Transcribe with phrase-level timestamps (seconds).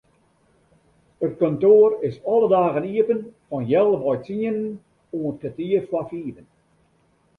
[1.25, 4.61] It kantoar is alle dagen iepen fan healwei tsienen
[5.17, 6.47] oant kertier foar fiven.